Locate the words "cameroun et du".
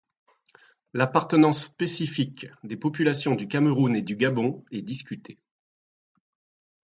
3.47-4.15